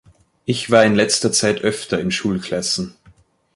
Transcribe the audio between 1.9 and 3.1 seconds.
in Schulklassen.